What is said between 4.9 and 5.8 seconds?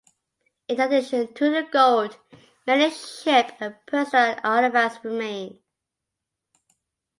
remain.